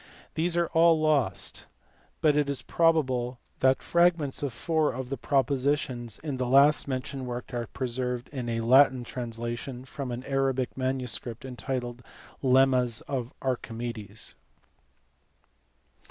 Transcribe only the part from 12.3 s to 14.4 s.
Lemmas of Archimedes.